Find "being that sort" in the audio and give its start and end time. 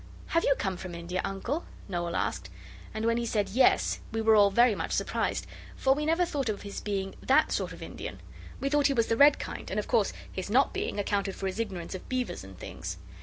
6.81-7.71